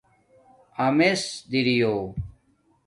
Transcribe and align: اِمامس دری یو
اِمامس 0.85 1.21
دری 1.49 1.73
یو 1.81 1.95